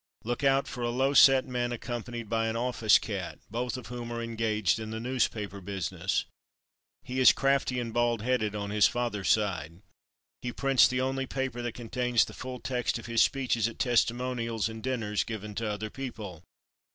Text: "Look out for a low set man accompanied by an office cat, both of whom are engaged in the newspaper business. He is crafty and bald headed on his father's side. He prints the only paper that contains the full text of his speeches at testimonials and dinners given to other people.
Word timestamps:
"Look 0.23 0.43
out 0.43 0.67
for 0.67 0.81
a 0.81 0.89
low 0.89 1.13
set 1.13 1.45
man 1.45 1.71
accompanied 1.71 2.27
by 2.27 2.47
an 2.47 2.55
office 2.55 2.97
cat, 2.97 3.37
both 3.51 3.77
of 3.77 3.85
whom 3.85 4.11
are 4.11 4.19
engaged 4.23 4.79
in 4.79 4.89
the 4.89 4.99
newspaper 4.99 5.61
business. 5.61 6.25
He 7.03 7.19
is 7.19 7.31
crafty 7.31 7.79
and 7.79 7.93
bald 7.93 8.23
headed 8.23 8.55
on 8.55 8.71
his 8.71 8.87
father's 8.87 9.29
side. 9.29 9.83
He 10.41 10.51
prints 10.53 10.87
the 10.87 11.01
only 11.01 11.27
paper 11.27 11.61
that 11.61 11.73
contains 11.75 12.25
the 12.25 12.33
full 12.33 12.59
text 12.59 12.97
of 12.97 13.05
his 13.05 13.21
speeches 13.21 13.67
at 13.67 13.77
testimonials 13.77 14.67
and 14.67 14.81
dinners 14.81 15.23
given 15.23 15.53
to 15.53 15.69
other 15.69 15.91
people. 15.91 16.41